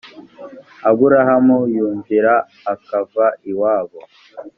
aburahamu 0.89 1.57
yumvira 1.75 2.33
akava 2.73 3.25
iwabo 3.51 3.99